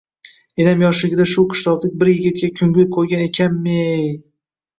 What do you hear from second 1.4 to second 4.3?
qishloqlik bir yigitga koʼngil qoʼygan ekanmi-ey…